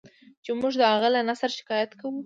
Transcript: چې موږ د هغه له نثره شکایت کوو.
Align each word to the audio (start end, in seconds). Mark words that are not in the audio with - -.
چې 0.43 0.51
موږ 0.59 0.73
د 0.79 0.83
هغه 0.93 1.07
له 1.15 1.21
نثره 1.27 1.53
شکایت 1.59 1.91
کوو. 1.99 2.19